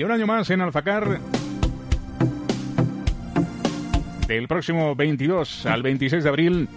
Y 0.00 0.02
un 0.02 0.12
año 0.12 0.26
más 0.26 0.48
en 0.48 0.62
Alfacar. 0.62 1.20
Del 4.26 4.48
próximo 4.48 4.96
22 4.96 5.66
al 5.66 5.82
26 5.82 6.24
de 6.24 6.28
abril 6.30 6.68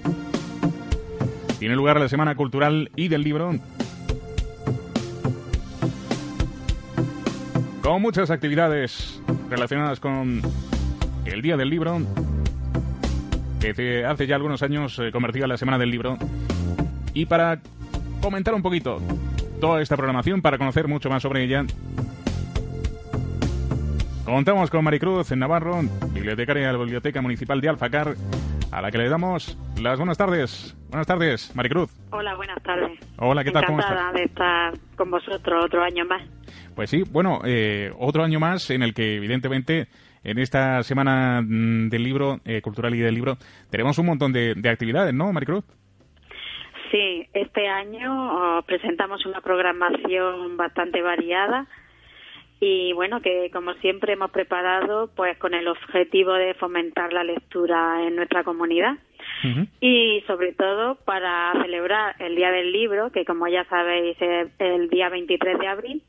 tiene 1.58 1.74
lugar 1.74 2.02
la 2.02 2.10
Semana 2.10 2.36
Cultural 2.36 2.92
y 2.98 3.08
del 3.08 3.24
Libro. 3.24 3.52
Con 7.82 8.02
muchas 8.02 8.30
actividades 8.30 9.22
relacionadas 9.50 10.02
con 10.02 10.42
el 11.24 11.42
Día 11.42 11.56
del 11.56 11.70
Libro, 11.70 12.02
que 13.62 14.04
hace 14.06 14.28
ya 14.28 14.36
algunos 14.36 14.62
años 14.64 15.00
eh, 15.00 15.14
convertida 15.14 15.46
en 15.46 15.50
la 15.50 15.58
Semana 15.58 15.78
del 15.78 15.92
Libro. 15.92 16.18
Y 17.14 17.26
para 17.26 17.62
comentar 18.22 18.54
un 18.54 18.62
poquito 18.62 19.00
toda 19.62 19.82
esta 19.82 19.96
programación, 19.96 20.42
para 20.42 20.58
conocer 20.58 20.90
mucho 20.90 21.10
más 21.10 21.22
sobre 21.22 21.46
ella, 21.46 21.66
Contamos 24.26 24.70
con 24.70 24.86
Maricruz 24.86 25.34
en 25.34 25.40
Navarro, 25.40 25.82
bibliotecaria 26.14 26.68
de 26.68 26.74
la 26.74 26.80
Biblioteca 26.80 27.22
Municipal 27.22 27.60
de 27.60 27.68
Alfacar, 27.68 28.14
a 28.72 28.82
la 28.82 28.90
que 28.90 28.98
le 28.98 29.10
damos 29.10 29.58
las 29.82 29.98
buenas 29.98 30.18
tardes. 30.18 30.78
Buenas 30.90 31.06
tardes, 31.06 31.54
Maricruz. 31.54 31.92
Hola, 32.10 32.34
buenas 32.36 32.64
tardes. 32.64 32.98
Hola, 33.18 33.44
¿qué 33.44 33.52
tal? 33.52 33.66
¿Cómo 33.66 33.80
estás? 33.80 34.14
de 34.14 34.24
estar 34.24 34.74
con 34.96 35.12
vosotros 35.12 35.66
otro 35.66 35.84
año 35.84 36.06
más. 36.06 36.22
Pues 36.74 36.90
sí, 36.90 37.04
bueno, 37.12 37.42
eh, 37.44 37.92
otro 38.00 38.24
año 38.24 38.40
más 38.40 38.70
en 38.70 38.82
el 38.84 38.94
que 38.94 39.18
evidentemente 39.18 39.90
en 40.24 40.40
esta 40.40 40.82
semana 40.84 41.42
mm, 41.42 41.90
del 41.90 42.04
libro, 42.04 42.40
eh, 42.46 42.62
cultural 42.62 42.96
y 42.96 43.00
del 43.00 43.16
libro, 43.16 43.36
tenemos 43.70 43.98
un 44.00 44.06
montón 44.06 44.32
de, 44.32 44.54
de 44.56 44.70
actividades, 44.70 45.14
¿no, 45.14 45.34
Maricruz? 45.34 45.66
Sí, 46.92 47.28
este 47.34 47.68
año 47.68 48.60
oh, 48.60 48.62
presentamos 48.62 49.26
una 49.26 49.42
programación 49.42 50.56
bastante 50.56 51.02
variada 51.02 51.68
y 52.66 52.94
bueno, 52.94 53.20
que 53.20 53.50
como 53.52 53.74
siempre 53.76 54.14
hemos 54.14 54.32
preparado 54.32 55.10
pues 55.18 55.38
con 55.38 55.54
el 55.54 55.68
objetivo 55.68 56.32
de 56.32 56.54
fomentar 56.54 57.12
la 57.12 57.26
lectura 57.26 58.02
en 58.08 58.16
nuestra 58.16 58.46
comunidad 58.46 58.98
y 59.82 60.24
sobre 60.28 60.54
todo 60.54 60.96
para 61.04 61.52
celebrar 61.62 62.16
el 62.20 62.38
Día 62.38 62.52
del 62.52 62.72
Libro, 62.72 63.12
que 63.12 63.26
como 63.26 63.50
ya 63.50 63.66
sabéis 63.66 64.16
es 64.22 64.50
el 64.60 64.90
día 64.90 65.10
23 65.10 65.60
de 65.60 65.68
abril. 65.68 66.04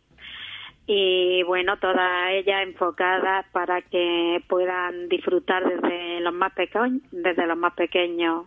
Y 0.87 1.43
bueno, 1.43 1.77
todas 1.79 2.31
ellas 2.31 2.63
enfocadas 2.63 3.47
para 3.51 3.83
que 3.83 4.41
puedan 4.49 5.09
disfrutar 5.09 5.65
desde 5.69 6.21
los 6.21 6.35
más 6.35 6.53
pequeños, 6.53 7.03
desde 7.11 7.49
los 7.49 7.59
más 7.59 7.75
pequeños 7.75 8.47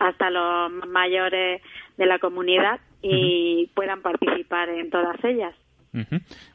hasta 0.00 0.28
los 0.28 0.72
mayores 0.88 1.62
de 1.96 2.06
la 2.06 2.18
comunidad 2.18 2.80
y 3.00 3.70
puedan 3.76 4.02
participar 4.02 4.70
en 4.70 4.90
todas 4.90 5.22
ellas. 5.22 5.54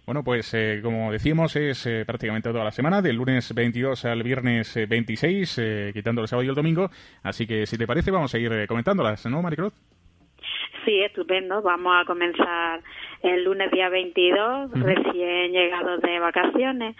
Bueno, 0.05 0.23
pues 0.23 0.51
eh, 0.55 0.79
como 0.81 1.11
decíamos, 1.11 1.55
es 1.55 1.85
eh, 1.85 2.03
prácticamente 2.05 2.49
toda 2.49 2.63
la 2.63 2.71
semana, 2.71 3.01
del 3.01 3.17
lunes 3.17 3.53
22 3.53 4.05
al 4.05 4.23
viernes 4.23 4.75
26, 4.89 5.57
eh, 5.59 5.91
quitando 5.93 6.21
el 6.21 6.27
sábado 6.27 6.45
y 6.45 6.49
el 6.49 6.55
domingo. 6.55 6.89
Así 7.23 7.45
que, 7.45 7.65
si 7.65 7.77
te 7.77 7.85
parece, 7.85 8.09
vamos 8.09 8.33
a 8.33 8.39
ir 8.39 8.65
comentándolas, 8.67 9.25
¿no, 9.27 9.41
Maricruz? 9.41 9.73
Sí, 10.85 11.01
estupendo. 11.01 11.61
Vamos 11.61 11.93
a 12.01 12.05
comenzar 12.05 12.81
el 13.21 13.43
lunes 13.43 13.69
día 13.71 13.89
22, 13.89 14.71
recién 14.71 15.51
llegados 15.51 16.01
de 16.01 16.19
vacaciones. 16.19 16.95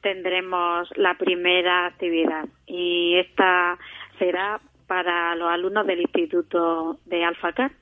Tendremos 0.00 0.88
la 0.96 1.14
primera 1.14 1.86
actividad 1.86 2.46
y 2.66 3.16
esta 3.16 3.78
será 4.18 4.60
para 4.86 5.34
los 5.34 5.48
alumnos 5.48 5.86
del 5.86 6.02
Instituto 6.02 7.00
de 7.06 7.24
Alfacar. 7.24 7.72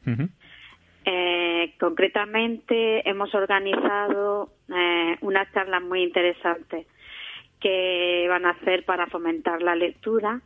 Eh, 1.05 1.75
concretamente 1.81 3.09
hemos 3.09 3.35
organizado 3.35 4.51
eh, 4.69 5.17
unas 5.21 5.53
charlas 5.53 5.83
muy 5.83 6.03
interesantes 6.03 6.87
que 7.61 8.27
van 8.29 8.47
a 8.47 8.51
hacer 8.51 8.85
para 8.85 9.07
fomentar 9.07 9.63
la 9.63 9.75
lectura 9.75 10.41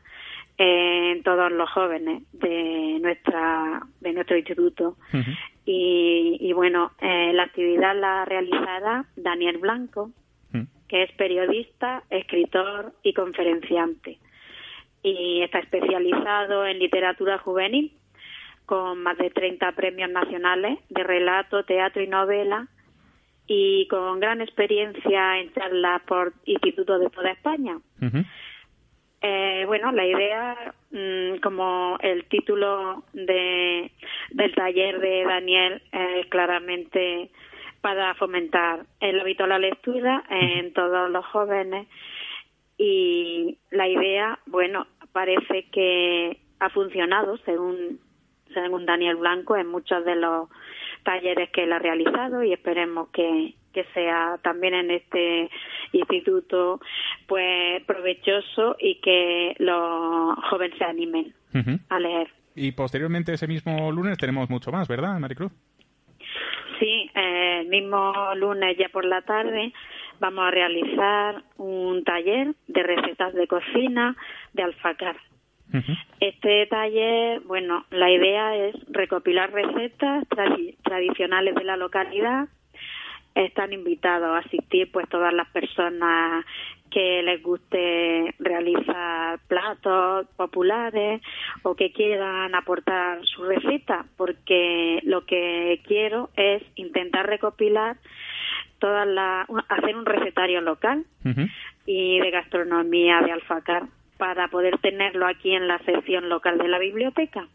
en 0.59 1.23
todos 1.23 1.53
los 1.53 1.71
jóvenes 1.71 2.23
de 2.33 2.99
nuestra 3.01 3.83
de 4.01 4.13
nuestro 4.13 4.37
instituto. 4.37 4.97
Y, 5.67 6.53
bueno 6.55 6.93
eh, 7.01 7.33
la 7.35 7.43
actividad 7.43 7.95
la 7.99 8.25
realizará 8.25 9.05
Daniel 9.17 9.59
Blanco 9.59 10.13
que 10.89 11.03
es 11.03 11.13
periodista 11.13 12.05
escritor 12.11 12.93
y 13.03 13.13
conferenciante. 13.13 14.19
Y 15.03 15.43
está 15.43 15.59
especializado 15.61 16.67
en 16.67 16.79
literatura 16.79 17.39
juvenil 17.39 17.93
con 18.67 19.03
más 19.03 19.17
de 19.19 19.31
30 19.31 19.73
premios 19.73 20.11
nacionales 20.11 20.79
de 20.91 21.03
relato, 21.03 21.65
teatro 21.65 22.03
y 22.03 22.09
novela 22.09 22.69
y 23.47 23.87
con 23.89 24.19
gran 24.19 24.41
experiencia 24.41 25.39
en 25.39 25.53
charlas 25.55 26.03
por 26.03 26.33
institutos 26.45 27.01
de 27.01 27.11
toda 27.11 27.31
España. 27.31 27.79
eh, 29.23 29.65
bueno, 29.67 29.93
la 29.93 30.07
idea, 30.07 30.75
mm, 30.91 31.39
como 31.43 31.97
el 32.01 32.25
título 32.27 33.05
de, 33.13 33.91
del 34.31 34.55
taller 34.55 35.01
de 35.01 35.25
Daniel, 35.25 35.83
es 35.93 36.27
claramente 36.27 37.31
para 37.81 38.15
fomentar 38.15 38.85
el 39.01 39.21
hábito 39.21 39.45
de 39.45 39.49
la 39.49 39.59
lectura 39.59 40.25
en 40.29 40.73
todos 40.73 41.11
los 41.11 41.25
jóvenes 41.27 41.87
y 42.79 43.59
la 43.71 43.89
idea, 43.89 44.39
bueno, 44.47 44.87
parece 45.13 45.67
que 45.71 46.39
ha 46.61 46.69
funcionado 46.71 47.37
según 47.39 48.01
según 48.53 48.87
Daniel 48.87 49.17
Blanco 49.17 49.57
en 49.57 49.69
muchos 49.69 50.05
de 50.05 50.17
los 50.17 50.49
talleres 51.03 51.51
que 51.51 51.65
él 51.65 51.73
ha 51.73 51.79
realizado 51.79 52.43
y 52.43 52.53
esperemos 52.53 53.09
que, 53.11 53.55
que 53.73 53.85
sea 53.95 54.39
también 54.43 54.75
en 54.75 54.91
este 54.91 55.51
instituto 55.93 56.81
pues 57.27 57.83
provechoso 57.85 58.77
y 58.79 59.01
que 59.01 59.55
los 59.59 60.37
jóvenes 60.51 60.77
se 60.79 60.85
animen 60.85 61.35
a 61.89 61.99
leer. 61.99 62.29
Y 62.55 62.73
posteriormente 62.73 63.35
ese 63.35 63.47
mismo 63.47 63.93
lunes 63.93 64.19
tenemos 64.19 64.51
mucho 64.51 64.73
más, 64.73 64.89
¿verdad, 64.89 65.19
Maricruz? 65.19 65.53
Sí, 66.79 67.11
eh, 67.15 67.61
el 67.61 67.69
mismo 67.69 68.13
lunes 68.35 68.77
ya 68.79 68.89
por 68.89 69.05
la 69.05 69.23
tarde 69.23 69.73
vamos 70.21 70.47
a 70.47 70.51
realizar 70.51 71.43
un 71.57 72.03
taller 72.05 72.55
de 72.67 72.83
recetas 72.83 73.35
de 73.35 73.47
cocina 73.47 74.17
de 74.53 74.63
alfacar. 74.63 75.17
Este 76.21 76.67
taller, 76.67 77.41
bueno, 77.41 77.85
la 77.91 78.11
idea 78.11 78.57
es 78.57 78.75
recopilar 78.89 79.53
recetas 79.53 80.25
tradicionales 80.83 81.55
de 81.55 81.65
la 81.65 81.77
localidad. 81.77 82.49
Están 83.35 83.73
invitados 83.75 84.29
a 84.29 84.47
asistir 84.47 84.91
pues 84.91 85.09
todas 85.09 85.35
las 85.35 85.49
personas 85.51 86.45
que 86.91 87.23
les 87.23 87.43
guste 87.43 88.35
realizar 88.39 89.39
platos 89.49 90.27
populares 90.37 91.21
o 91.63 91.75
que 91.75 91.93
quieran 91.93 92.55
aportar 92.55 93.19
su 93.27 93.45
receta, 93.45 94.07
porque 94.17 95.01
lo 95.03 95.27
que 95.27 95.83
quiero 95.87 96.31
es 96.37 96.63
intentar 96.77 97.27
recopilar 97.27 97.99
todas 98.79 99.07
las, 99.07 99.47
hacer 99.69 99.97
un 99.97 100.07
recetario 100.07 100.61
local 100.61 101.05
y 101.87 102.19
de 102.21 102.31
gastronomía 102.31 103.21
de 103.21 103.33
Alfacar 103.33 103.83
para 104.17 104.49
poder 104.49 104.79
tenerlo 104.79 105.27
aquí 105.27 105.55
en 105.55 105.69
la 105.69 105.79
sección 105.81 106.29
local 106.29 106.59
de 106.59 106.69
la 106.69 106.79
biblioteca. 106.79 107.47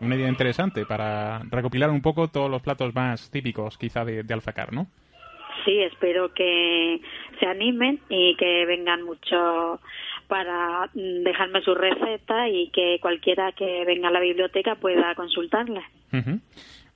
Una 0.00 0.16
idea 0.16 0.28
interesante 0.28 0.86
para 0.86 1.40
recopilar 1.50 1.90
un 1.90 2.02
poco 2.02 2.28
todos 2.28 2.50
los 2.50 2.62
platos 2.62 2.94
más 2.94 3.30
típicos 3.30 3.78
quizá 3.78 4.04
de, 4.04 4.24
Alfacar, 4.32 4.72
¿no? 4.72 4.86
Sí, 5.64 5.80
espero 5.80 6.32
que 6.34 7.00
se 7.40 7.46
animen 7.46 8.00
y 8.08 8.36
que 8.36 8.66
vengan 8.66 9.02
mucho 9.02 9.80
para 10.28 10.90
dejarme 10.94 11.62
su 11.62 11.74
receta 11.74 12.48
y 12.48 12.68
que 12.70 12.98
cualquiera 13.00 13.52
que 13.52 13.84
venga 13.86 14.08
a 14.08 14.12
la 14.12 14.20
biblioteca 14.20 14.74
pueda 14.74 15.14
consultarla. 15.14 15.82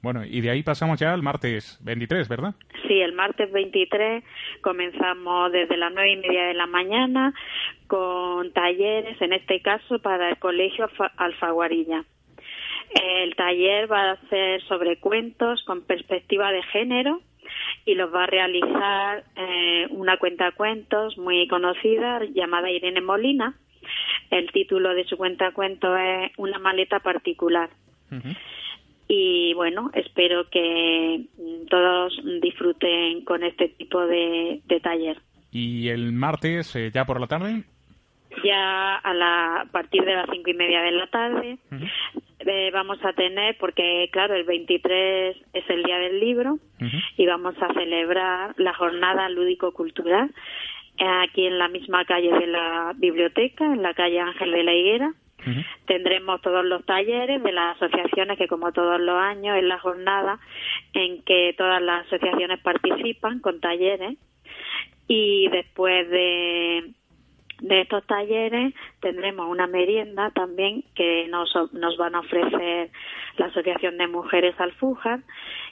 Bueno, 0.00 0.25
y 0.25 0.41
de 0.41 0.50
ahí 0.50 0.62
pasamos 0.62 1.00
ya 1.00 1.12
al 1.12 1.23
martes 1.23 1.79
23, 1.83 2.29
¿verdad? 2.29 2.55
Sí, 2.87 3.00
el 3.00 3.15
martes 3.15 3.50
23 3.50 4.23
comenzamos 4.61 5.50
desde 5.50 5.77
las 5.77 5.93
nueve 5.93 6.12
y 6.12 6.17
media 6.17 6.47
de 6.47 6.55
la 6.55 6.67
mañana 6.67 7.35
con 7.89 8.53
talleres, 8.53 9.21
en 9.21 9.33
este 9.33 9.61
caso 9.61 9.99
para 9.99 10.31
el 10.31 10.39
Colegio 10.39 10.89
Alfaguarilla. 11.17 12.05
El 12.95 13.35
taller 13.35 13.91
va 13.91 14.12
a 14.12 14.29
ser 14.29 14.62
sobre 14.62 14.99
cuentos 14.99 15.62
con 15.65 15.83
perspectiva 15.83 16.53
de 16.53 16.62
género 16.62 17.21
y 17.85 17.95
los 17.95 18.15
va 18.15 18.25
a 18.25 18.27
realizar 18.27 19.25
eh, 19.37 19.87
una 19.91 20.17
cuenta 20.17 20.53
cuentos 20.53 21.19
muy 21.19 21.49
conocida 21.49 22.21
llamada 22.33 22.71
Irene 22.71 23.00
Molina. 23.00 23.55
El 24.31 24.53
título 24.53 24.95
de 24.95 25.05
su 25.05 25.17
cuenta 25.17 25.50
cuentos 25.53 25.99
es 25.99 26.31
Una 26.37 26.59
maleta 26.59 27.00
particular 27.00 27.69
y 29.08 29.55
bueno, 29.55 29.90
espero 29.94 30.49
que 30.50 31.25
todos 31.70 32.20
disfruten 32.43 33.25
con 33.25 33.43
este 33.43 33.69
tipo 33.70 34.06
de, 34.06 34.60
taller. 34.82 35.16
¿Y 35.50 35.88
el 35.88 36.12
martes, 36.12 36.76
eh, 36.76 36.90
ya 36.93 37.06
por 37.06 37.19
la 37.19 37.26
tarde? 37.26 37.64
Ya 38.44 38.96
a, 38.96 39.14
la, 39.14 39.66
partir 39.72 40.05
de 40.05 40.14
las 40.14 40.26
cinco 40.31 40.50
y 40.50 40.55
media 40.55 40.82
de 40.82 40.93
la 40.93 41.06
tarde, 41.06 41.58
eh, 42.40 42.70
vamos 42.70 42.99
a 43.02 43.14
tener, 43.14 43.56
porque 43.58 44.10
claro, 44.12 44.34
el 44.34 44.44
23 44.44 45.37
es 45.54 45.70
el 45.70 45.82
día 45.82 45.99
del 45.99 46.20
libro 46.20 46.58
y 47.16 47.26
vamos 47.26 47.54
a 47.62 47.72
celebrar 47.72 48.54
la 48.58 48.75
jornada 48.75 49.28
lúdico-cultural 49.31 50.31
aquí 51.00 51.46
en 51.46 51.58
la 51.58 51.69
misma 51.69 52.04
calle 52.04 52.32
de 52.32 52.46
la 52.46 52.93
biblioteca, 52.96 53.64
en 53.64 53.82
la 53.82 53.94
calle 53.94 54.20
Ángel 54.20 54.52
de 54.52 54.62
la 54.62 54.75
Higuera. 54.75 55.14
Tendremos 55.87 56.43
todos 56.43 56.64
los 56.64 56.85
talleres 56.85 57.43
de 57.43 57.52
las 57.52 57.76
asociaciones 57.76 58.37
que 58.38 58.49
como 58.49 58.73
todos 58.73 59.00
los 59.00 59.17
años 59.17 59.56
es 59.56 59.64
la 59.64 59.79
jornada 59.79 60.38
en 60.93 61.23
que 61.23 61.55
todas 61.56 61.81
las 61.81 62.06
asociaciones 62.06 62.61
participan 62.61 63.40
con 63.40 63.61
talleres. 63.61 64.19
Y 65.06 65.49
después 65.49 66.08
de, 66.11 66.90
de 67.60 67.81
estos 67.81 68.06
talleres 68.06 68.75
tendremos 69.00 69.49
una 69.49 69.66
merienda 69.66 70.31
también 70.31 70.84
que 70.94 71.26
nos, 71.28 71.50
nos 71.72 71.96
van 71.96 72.14
a 72.14 72.20
ofrecer 72.20 72.90
la 73.37 73.46
Asociación 73.46 73.99
de 73.99 74.06
Mujeres 74.06 74.55
Alfujar 74.58 75.20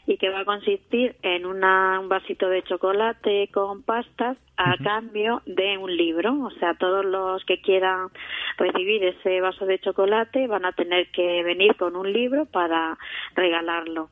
y 0.06 0.18
que 0.18 0.30
va 0.30 0.40
a 0.40 0.44
consistir 0.44 1.16
en 1.22 1.46
una, 1.46 1.98
un 2.00 2.08
vasito 2.08 2.48
de 2.48 2.62
chocolate 2.62 3.48
con 3.52 3.82
pastas 3.82 4.36
a 4.56 4.76
cambio 4.82 5.42
de 5.46 5.76
un 5.78 5.94
libro. 5.94 6.44
O 6.44 6.50
sea, 6.52 6.74
todos 6.74 7.04
los 7.04 7.44
que 7.44 7.60
quieran 7.60 8.08
recibir 8.56 9.04
ese 9.04 9.40
vaso 9.40 9.66
de 9.66 9.80
chocolate 9.80 10.46
van 10.46 10.64
a 10.64 10.72
tener 10.72 11.10
que 11.10 11.42
venir 11.42 11.76
con 11.76 11.96
un 11.96 12.12
libro 12.12 12.46
para 12.46 12.96
regalarlo. 13.34 14.08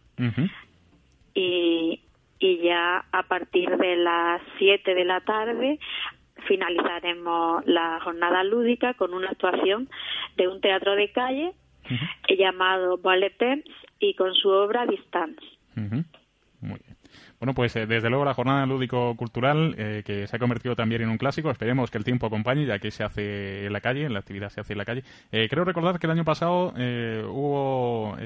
Y, 1.35 2.01
y 2.39 2.59
ya 2.59 3.05
a 3.13 3.23
partir 3.25 3.77
de 3.77 3.97
las 3.97 4.43
7 4.59 4.95
de 4.95 5.05
la 5.05 5.21
tarde 5.21 5.79
finalizaremos 6.47 7.65
la 7.67 8.01
jornada 8.01 8.45
lúdica 8.45 8.95
con 8.95 9.15
una 9.15 9.31
actuación 9.31 9.89
de 10.37 10.49
un 10.49 10.61
teatro 10.61 10.95
de 10.97 11.11
calle 11.13 11.53
llamado 12.29 12.99
Ballet 12.99 13.37
Temps 13.37 13.71
y 13.99 14.15
con 14.15 14.35
su 14.35 14.49
obra 14.49 14.87
Distance. 14.87 15.41
Muy 16.61 16.79
bien. 16.85 16.95
Bueno, 17.45 17.53
pues 17.55 17.77
eh, 17.77 17.87
desde 17.87 18.09
luego 18.09 18.25
la 18.25 18.33
jornada 18.33 18.65
lúdico-cultural 18.65 19.75
eh, 19.77 20.03
que 20.05 20.27
se 20.27 20.37
ha 20.37 20.39
convertido 20.39 20.75
también 20.75 21.03
en 21.03 21.11
un 21.11 21.19
clásico. 21.19 21.51
Esperemos 21.51 21.91
que 21.91 21.99
el 21.99 22.05
tiempo 22.05 22.27
acompañe, 22.27 22.65
ya 22.65 22.79
que 22.79 22.91
se 22.91 23.05
hace 23.05 23.67
en 23.67 23.73
la 23.73 23.81
calle, 23.81 24.09
la 24.09 24.21
actividad 24.21 24.49
se 24.49 24.61
hace 24.61 24.73
en 24.73 24.79
la 24.79 24.85
calle. 24.85 25.03
Eh, 25.31 25.49
creo 25.51 25.65
recordar 25.65 25.99
que 25.99 26.07
el 26.07 26.13
año 26.13 26.25
pasado 26.25 26.73
hubo 27.29 28.17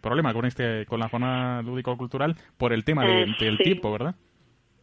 problema 0.00 0.32
con 0.32 0.46
este 0.46 0.84
con 0.86 1.00
la 1.00 1.08
jornada 1.08 1.62
lúdico-cultural 1.62 2.34
por 2.56 2.72
el 2.72 2.84
tema 2.84 3.04
del 3.04 3.58
tiempo, 3.58 3.92
¿verdad? 3.92 4.14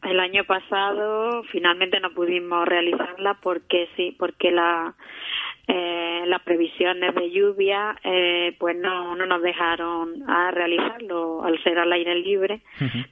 El 0.03 0.19
año 0.19 0.43
pasado 0.43 1.43
finalmente 1.51 1.99
no 1.99 2.11
pudimos 2.11 2.67
realizarla 2.67 3.37
porque 3.41 3.87
sí, 3.95 4.15
porque 4.17 4.51
la 4.51 4.95
eh, 5.65 6.25
las 6.27 6.41
previsiones 6.41 7.15
de 7.15 7.31
lluvia 7.31 7.95
eh, 8.03 8.53
pues 8.59 8.75
no, 8.75 9.15
no 9.15 9.25
nos 9.25 9.41
dejaron 9.41 10.29
a 10.29 10.51
realizarlo 10.51 11.43
al 11.43 11.61
ser 11.63 11.79
al 11.79 11.93
aire 11.93 12.15
libre. 12.15 12.61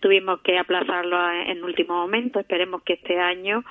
Tuvimos 0.02 0.42
que 0.42 0.60
aplazarlo 0.60 1.18
en 1.32 1.64
último 1.64 1.96
momento. 1.96 2.40
Esperemos 2.40 2.84
que 2.84 2.94
este 2.94 3.20
año 3.20 3.64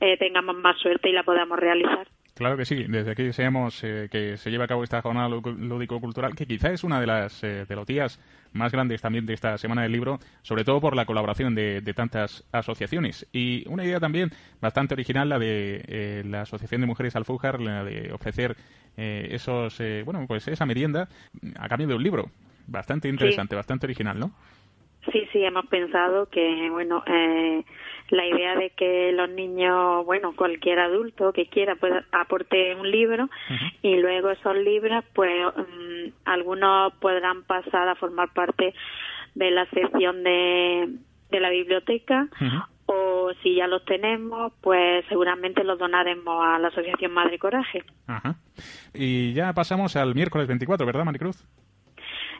eh, 0.00 0.16
tengamos 0.16 0.56
más 0.56 0.76
suerte 0.78 1.08
y 1.08 1.12
la 1.12 1.22
podamos 1.22 1.58
realizar 1.58 2.08
Claro 2.36 2.58
que 2.58 2.66
sí, 2.66 2.84
desde 2.86 3.12
aquí 3.12 3.22
deseamos 3.22 3.82
eh, 3.82 4.08
que 4.10 4.36
se 4.36 4.50
lleve 4.50 4.64
a 4.64 4.66
cabo 4.66 4.84
esta 4.84 5.00
jornada 5.00 5.26
lúdico-cultural, 5.26 6.34
que 6.34 6.44
quizá 6.44 6.70
es 6.70 6.84
una 6.84 7.00
de 7.00 7.06
las 7.06 7.42
eh, 7.42 7.64
días 7.86 8.20
más 8.52 8.72
grandes 8.72 9.00
también 9.00 9.24
de 9.24 9.32
esta 9.32 9.56
Semana 9.56 9.84
del 9.84 9.92
Libro, 9.92 10.18
sobre 10.42 10.62
todo 10.62 10.78
por 10.78 10.94
la 10.94 11.06
colaboración 11.06 11.54
de, 11.54 11.80
tantas 11.96 12.44
asociaciones. 12.52 13.26
Y 13.32 13.66
una 13.70 13.86
idea 13.86 14.00
también 14.00 14.30
bastante 14.60 14.92
original, 14.92 15.30
la 15.30 15.38
de 15.38 15.82
eh, 15.88 16.24
la 16.26 16.42
Asociación 16.42 16.82
de 16.82 16.86
Mujeres 16.86 17.16
Alfújar, 17.16 17.58
la 17.58 17.82
de 17.82 18.12
ofrecer 18.12 18.54
eh, 18.98 19.28
esos, 19.30 19.78
bueno, 20.04 20.26
pues 20.28 20.46
esa 20.46 20.66
merienda 20.66 21.08
a 21.58 21.68
cambio 21.70 21.88
de 21.88 21.94
un 21.94 22.02
libro. 22.02 22.30
Bastante 22.66 23.08
interesante, 23.08 23.56
bastante 23.56 23.86
original, 23.86 24.18
¿no? 24.18 24.32
Sí, 25.12 25.28
sí, 25.32 25.44
hemos 25.44 25.66
pensado 25.66 26.26
que, 26.26 26.68
bueno, 26.70 27.02
eh, 27.06 27.64
la 28.10 28.26
idea 28.26 28.56
de 28.56 28.70
que 28.70 29.12
los 29.12 29.28
niños, 29.30 30.04
bueno, 30.04 30.34
cualquier 30.34 30.78
adulto 30.78 31.32
que 31.32 31.46
quiera, 31.46 31.76
pues 31.76 31.92
aporte 32.12 32.74
un 32.74 32.90
libro 32.90 33.28
y 33.82 33.96
luego 33.96 34.30
esos 34.30 34.56
libros, 34.56 35.04
pues 35.14 35.30
mm, 35.56 36.08
algunos 36.24 36.92
podrán 36.94 37.42
pasar 37.44 37.88
a 37.88 37.94
formar 37.94 38.32
parte 38.32 38.74
de 39.34 39.50
la 39.50 39.66
sección 39.66 40.22
de, 40.22 40.88
de 41.30 41.40
la 41.40 41.50
biblioteca 41.50 42.28
o 42.86 43.30
si 43.42 43.56
ya 43.56 43.66
los 43.66 43.84
tenemos, 43.84 44.52
pues 44.60 45.04
seguramente 45.08 45.64
los 45.64 45.78
donaremos 45.78 46.44
a 46.44 46.58
la 46.58 46.68
Asociación 46.68 47.12
Madre 47.12 47.38
Coraje. 47.38 47.82
Ajá. 48.06 48.36
Y 48.94 49.32
ya 49.34 49.52
pasamos 49.52 49.96
al 49.96 50.14
miércoles 50.14 50.46
24, 50.46 50.86
¿verdad, 50.86 51.04
Maricruz? 51.04 51.44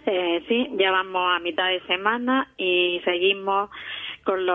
Eh, 0.06 0.44
sí, 0.46 0.70
ya 0.78 0.92
vamos 0.92 1.36
a 1.36 1.40
mitad 1.40 1.68
de 1.68 1.80
semana 1.82 2.48
y 2.56 3.00
seguimos 3.04 3.70
con, 4.22 4.46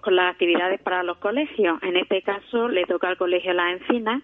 con 0.00 0.16
las 0.16 0.32
actividades 0.32 0.80
para 0.80 1.02
los 1.02 1.18
colegios. 1.18 1.82
En 1.82 1.96
este 1.96 2.22
caso 2.22 2.68
le 2.68 2.84
toca 2.86 3.08
al 3.08 3.18
Colegio 3.18 3.52
La 3.52 3.70
Encina, 3.70 4.22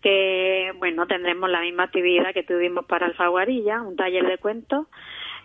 que 0.00 0.72
bueno, 0.78 1.06
tendremos 1.08 1.50
la 1.50 1.62
misma 1.62 1.84
actividad 1.84 2.32
que 2.32 2.44
tuvimos 2.44 2.86
para 2.86 3.06
Alfaguarilla, 3.06 3.82
un 3.82 3.96
taller 3.96 4.24
de 4.24 4.38
cuentos 4.38 4.86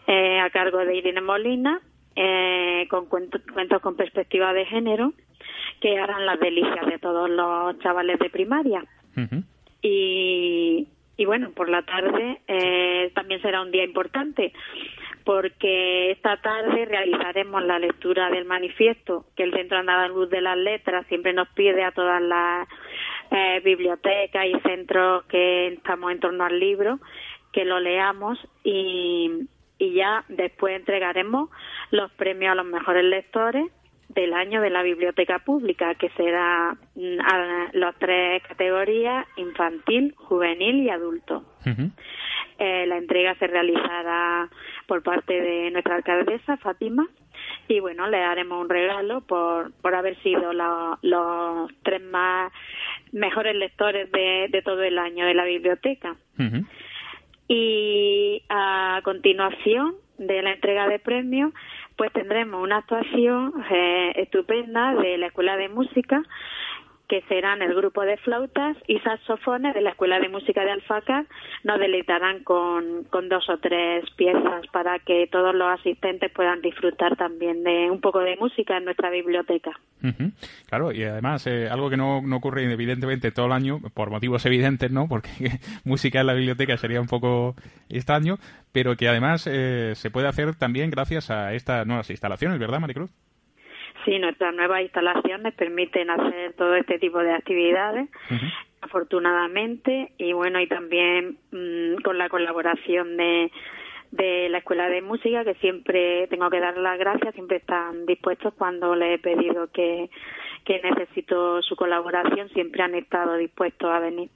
eh, 0.05 0.39
a 0.39 0.49
cargo 0.51 0.79
de 0.79 0.97
Irene 0.97 1.21
Molina, 1.21 1.81
eh, 2.15 2.85
con 2.91 3.07
cuentos, 3.07 3.41
cuentos 3.53 3.81
con 3.81 3.95
perspectiva 3.95 4.53
de 4.53 4.65
género, 4.65 5.13
que 5.81 5.97
harán 5.97 6.27
las 6.27 6.39
delicias 6.39 6.85
de 6.85 6.99
todos 6.99 7.27
los 7.27 7.79
chavales 7.79 8.19
de 8.19 8.29
primaria. 8.29 8.85
Y 9.81 10.87
y 11.15 11.25
bueno, 11.25 11.51
por 11.51 11.69
la 11.69 11.83
tarde 11.83 12.41
eh, 12.47 13.11
también 13.13 13.41
será 13.41 13.61
un 13.61 13.71
día 13.71 13.83
importante 13.83 14.53
porque 15.23 16.11
esta 16.11 16.37
tarde 16.37 16.85
realizaremos 16.85 17.63
la 17.63 17.79
lectura 17.79 18.29
del 18.29 18.45
manifiesto 18.45 19.25
que 19.35 19.43
el 19.43 19.53
Centro 19.53 19.77
Andaluz 19.77 20.29
de 20.29 20.41
las 20.41 20.57
Letras 20.57 21.05
siempre 21.07 21.33
nos 21.33 21.47
pide 21.49 21.83
a 21.83 21.91
todas 21.91 22.21
las 22.21 22.67
eh, 23.31 23.61
bibliotecas 23.63 24.45
y 24.45 24.59
centros 24.61 25.23
que 25.25 25.67
estamos 25.67 26.11
en 26.11 26.19
torno 26.19 26.43
al 26.43 26.59
libro 26.59 26.99
que 27.51 27.63
lo 27.63 27.79
leamos 27.79 28.39
y, 28.63 29.47
y 29.77 29.93
ya 29.93 30.25
después 30.27 30.75
entregaremos 30.75 31.49
los 31.91 32.11
premios 32.13 32.51
a 32.51 32.55
los 32.55 32.65
mejores 32.65 33.03
lectores 33.05 33.71
del 34.13 34.33
año 34.33 34.61
de 34.61 34.69
la 34.69 34.83
biblioteca 34.83 35.39
pública, 35.39 35.95
que 35.95 36.09
será 36.09 36.75
mm, 36.95 37.17
las 37.73 37.95
tres 37.97 38.43
categorías, 38.43 39.25
infantil, 39.37 40.13
juvenil 40.17 40.83
y 40.83 40.89
adulto. 40.89 41.43
Eh, 42.59 42.85
la 42.85 42.97
entrega 42.97 43.35
se 43.35 43.47
realizará 43.47 44.49
por 44.87 45.01
parte 45.01 45.33
de 45.33 45.71
nuestra 45.71 45.95
alcaldesa, 45.95 46.57
Fátima, 46.57 47.07
y 47.67 47.79
bueno, 47.79 48.07
le 48.07 48.21
haremos 48.23 48.61
un 48.61 48.69
regalo 48.69 49.21
por, 49.21 49.71
por 49.81 49.95
haber 49.95 50.21
sido 50.21 50.53
los 50.53 51.71
tres 51.83 52.01
más 52.01 52.51
mejores 53.11 53.55
lectores 53.55 54.11
de, 54.11 54.47
de 54.49 54.61
todo 54.61 54.83
el 54.83 54.99
año 54.99 55.25
de 55.25 55.33
la 55.33 55.45
biblioteca. 55.45 56.15
Y 57.47 58.43
a 58.49 59.01
continuación 59.03 59.95
de 60.17 60.41
la 60.41 60.53
entrega 60.53 60.87
de 60.87 60.99
premios, 60.99 61.53
pues 61.95 62.11
tendremos 62.13 62.61
una 62.61 62.77
actuación 62.77 63.53
eh, 63.69 64.13
estupenda 64.17 64.95
de 64.95 65.17
la 65.17 65.27
Escuela 65.27 65.57
de 65.57 65.69
Música 65.69 66.23
que 67.13 67.21
serán 67.27 67.61
el 67.61 67.75
grupo 67.75 68.01
de 68.01 68.17
flautas 68.17 68.75
y 68.87 68.97
saxofones 69.01 69.75
de 69.75 69.81
la 69.81 69.91
Escuela 69.91 70.19
de 70.19 70.29
Música 70.29 70.65
de 70.65 70.71
Alfacar, 70.71 71.27
nos 71.63 71.79
deleitarán 71.79 72.43
con, 72.43 73.03
con 73.03 73.29
dos 73.29 73.47
o 73.49 73.59
tres 73.59 74.03
piezas 74.15 74.65
para 74.71 74.97
que 74.97 75.27
todos 75.31 75.53
los 75.53 75.79
asistentes 75.79 76.31
puedan 76.31 76.63
disfrutar 76.63 77.15
también 77.15 77.63
de 77.63 77.91
un 77.91 78.01
poco 78.01 78.21
de 78.21 78.35
música 78.37 78.77
en 78.77 78.85
nuestra 78.85 79.11
biblioteca. 79.11 79.79
Claro, 80.67 80.91
y 80.91 81.03
además 81.03 81.45
eh, 81.45 81.69
algo 81.69 81.91
que 81.91 81.97
no, 81.97 82.23
no, 82.23 82.37
ocurre 82.37 82.63
evidentemente 82.63 83.31
todo 83.31 83.45
el 83.45 83.51
año, 83.51 83.79
por 83.93 84.09
motivos 84.09 84.43
evidentes, 84.47 84.89
¿no? 84.89 85.07
Porque 85.07 85.29
música 85.83 86.21
en 86.21 86.25
la 86.25 86.33
biblioteca 86.33 86.77
sería 86.77 86.99
un 86.99 87.05
poco 87.05 87.53
extraño, 87.89 88.37
pero 88.71 88.95
que 88.95 89.07
además 89.07 89.45
eh, 89.45 89.91
se 89.93 90.09
puede 90.09 90.27
hacer 90.27 90.55
también 90.55 90.89
gracias 90.89 91.29
a 91.29 91.53
estas 91.53 91.85
nuevas 91.85 92.09
instalaciones, 92.09 92.57
¿verdad, 92.57 92.79
Maricruz? 92.79 93.11
Sí, 94.05 94.19
nuestras 94.19 94.53
nuevas 94.53 94.81
instalaciones 94.81 95.53
permiten 95.53 96.09
hacer 96.09 96.53
todo 96.53 96.75
este 96.75 96.99
tipo 96.99 97.19
de 97.19 97.33
actividades, 97.33 98.09
afortunadamente, 98.81 100.11
y 100.17 100.33
bueno, 100.33 100.59
y 100.59 100.67
también 100.67 101.37
mm, 101.51 102.01
con 102.03 102.17
la 102.17 102.27
colaboración 102.27 103.15
de, 103.15 103.51
de 104.11 104.49
la 104.49 104.59
Escuela 104.59 104.89
de 104.89 105.01
Música, 105.01 105.43
que 105.43 105.55
siempre 105.55 106.27
tengo 106.27 106.49
que 106.49 106.59
dar 106.59 106.77
las 106.77 106.99
gracias, 106.99 107.33
siempre 107.33 107.57
están 107.57 108.05
dispuestos 108.05 108.53
cuando 108.55 108.95
les 108.95 109.15
he 109.15 109.19
pedido 109.19 109.71
que, 109.71 110.09
que 110.65 110.81
necesito 110.83 111.61
su 111.61 111.75
colaboración, 111.75 112.49
siempre 112.49 112.83
han 112.83 112.95
estado 112.95 113.37
dispuestos 113.37 113.89
a 113.89 113.99
venir. 113.99 114.29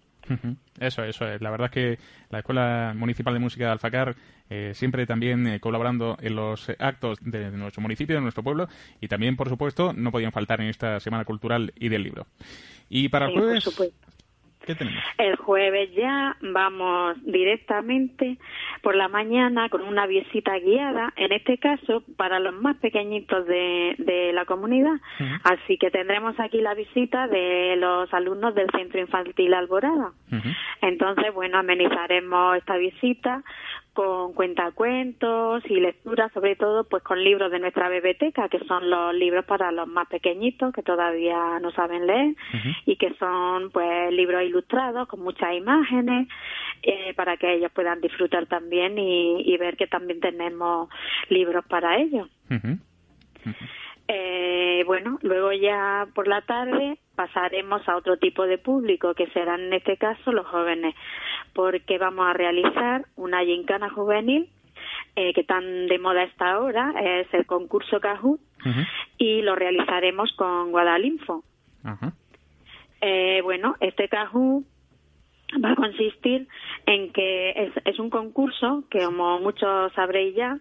Eso, 0.80 1.04
eso 1.04 1.28
es. 1.28 1.42
La 1.42 1.50
verdad 1.50 1.66
es 1.66 1.72
que 1.72 2.00
la 2.30 2.40
Escuela 2.40 2.94
Municipal 2.96 3.34
de 3.34 3.40
Música 3.40 3.66
de 3.66 3.72
Alfacar 3.72 4.16
eh, 4.50 4.72
siempre 4.74 5.06
también 5.06 5.46
eh, 5.48 5.60
colaborando 5.60 6.18
en 6.22 6.36
los 6.36 6.70
actos 6.80 7.20
de 7.22 7.52
nuestro 7.52 7.82
municipio, 7.82 8.16
de 8.16 8.22
nuestro 8.22 8.44
pueblo, 8.44 8.68
y 9.02 9.08
también, 9.08 9.36
por 9.36 9.50
supuesto, 9.50 9.94
no 9.94 10.12
podían 10.12 10.32
faltar 10.32 10.62
en 10.62 10.68
esta 10.68 11.00
Semana 11.00 11.26
Cultural 11.26 11.74
y 11.76 11.90
del 11.90 12.04
Libro. 12.04 12.28
Y 12.90 13.10
para 13.10 13.28
el 13.28 13.34
jueves... 13.34 13.70
¿Qué 14.68 14.76
tenemos? 14.76 15.02
El 15.18 15.38
jueves 15.38 15.96
ya 15.96 16.36
vamos 16.42 17.16
directamente 17.24 18.38
por 18.82 18.96
la 18.96 19.08
mañana 19.08 19.70
con 19.70 19.82
una 19.82 20.06
visita 20.06 20.60
guiada, 20.60 21.14
en 21.16 21.32
este 21.32 21.58
caso 21.58 22.04
para 22.18 22.42
los 22.42 22.54
más 22.54 22.76
pequeñitos 22.76 23.48
de, 23.48 23.96
de 23.98 24.34
la 24.34 24.44
comunidad. 24.44 25.00
Así 25.46 25.78
que 25.78 25.90
tendremos 25.90 26.38
aquí 26.42 26.60
la 26.60 26.74
visita 26.74 27.28
de 27.28 27.78
los 27.78 28.14
alumnos 28.14 28.56
del 28.56 28.70
Centro 28.72 29.00
Infantil 29.00 29.54
Alborada. 29.54 30.12
Entonces, 30.82 31.34
bueno, 31.34 31.60
amenizaremos 31.60 32.58
esta 32.58 32.76
visita 32.76 33.44
con 33.98 34.34
cuentacuentos 34.34 35.64
y 35.68 35.80
lecturas, 35.80 36.32
sobre 36.32 36.56
todo 36.56 36.84
pues 36.84 37.02
con 37.02 37.24
libros 37.24 37.52
de 37.52 37.58
nuestra 37.58 37.90
biblioteca, 37.90 38.48
que 38.48 38.60
son 38.60 38.92
los 38.92 39.12
libros 39.16 39.44
para 39.46 39.72
los 39.72 39.88
más 39.88 40.08
pequeñitos 40.08 40.72
que 40.72 40.84
todavía 40.84 41.60
no 41.60 41.72
saben 41.72 42.06
leer 42.06 42.36
y 42.86 42.96
que 42.98 43.16
son 43.16 43.72
pues 43.72 44.14
libros 44.14 44.44
ilustrados 44.44 45.08
con 45.08 45.22
muchas 45.22 45.56
imágenes 45.56 46.28
eh, 46.84 47.16
para 47.16 47.38
que 47.38 47.56
ellos 47.56 47.72
puedan 47.74 48.00
disfrutar 48.00 48.46
también 48.46 49.00
y, 49.00 49.58
ver 49.58 49.76
que 49.76 49.88
también 49.88 50.20
tenemos 50.20 50.90
libros 51.30 51.66
para 51.66 51.98
ellos. 51.98 52.30
Eh, 54.08 54.84
bueno, 54.86 55.20
luego 55.22 55.52
ya 55.52 56.08
por 56.14 56.28
la 56.28 56.42
tarde 56.42 56.98
pasaremos 57.16 57.88
a 57.90 57.98
otro 57.98 58.18
tipo 58.18 58.46
de 58.46 58.58
público, 58.58 59.14
que 59.14 59.28
serán 59.28 59.62
en 59.62 59.74
este 59.74 59.98
caso 59.98 60.32
los 60.32 60.46
jóvenes, 60.48 60.96
porque 61.54 61.98
vamos 61.98 62.28
a 62.28 62.34
realizar 62.34 63.06
una 63.16 63.44
gincana 63.44 63.90
juvenil 63.90 64.50
eh, 65.16 65.34
que 65.34 65.44
tan 65.44 65.88
de 65.88 66.00
moda 66.00 66.24
está 66.24 66.52
ahora, 66.52 66.94
es 67.02 67.34
el 67.34 67.46
concurso 67.46 68.00
Kahoot, 68.00 68.40
y 69.18 69.42
lo 69.42 69.56
realizaremos 69.56 70.32
con 70.34 70.72
Guadalinfo. 70.72 71.44
Eh, 73.02 73.42
bueno, 73.44 73.76
este 73.80 74.08
Kahoot 74.08 74.66
va 75.64 75.72
a 75.72 75.76
consistir 75.76 76.48
en 76.86 77.12
que 77.14 77.52
es, 77.52 77.72
es, 77.86 78.00
un 78.00 78.10
concurso 78.10 78.84
que, 78.90 79.04
como 79.04 79.40
muchos 79.40 79.94
sabréis 79.94 80.36
ya, 80.36 80.60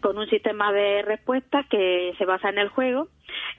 con 0.00 0.18
un 0.18 0.26
sistema 0.28 0.72
de 0.72 1.02
respuestas 1.02 1.66
que 1.66 2.14
se 2.18 2.24
basa 2.24 2.48
en 2.48 2.58
el 2.58 2.68
juego 2.68 3.08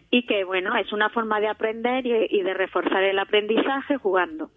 y 0.10 0.25
que, 0.25 0.44
bueno, 0.44 0.75
es 0.75 0.92
una 0.92 1.10
forma 1.10 1.39
de 1.39 1.48
aprender 1.48 2.06
y, 2.06 2.42
de 2.42 2.53
reforzar 2.53 3.03
el 3.03 3.20
aprendizaje 3.20 3.98
jugando. 3.98 4.50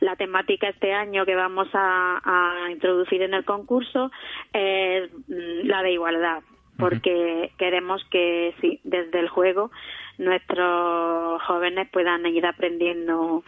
La 0.00 0.16
temática 0.16 0.68
este 0.68 0.92
año 0.92 1.24
que 1.24 1.34
vamos 1.34 1.68
a, 1.72 2.20
a, 2.22 2.70
introducir 2.70 3.22
en 3.22 3.32
el 3.32 3.44
concurso 3.46 4.10
es 4.52 5.10
mm, 5.28 5.66
la 5.66 5.82
de 5.82 5.92
igualdad, 5.92 6.42
porque 6.78 7.52
queremos 7.56 8.04
que 8.10 8.54
sí, 8.60 8.80
desde 8.84 9.18
el 9.18 9.30
juego 9.30 9.70
nuestros 10.18 11.42
jóvenes 11.42 11.88
puedan 11.90 12.26
ir 12.26 12.44
aprendiendo 12.44 13.44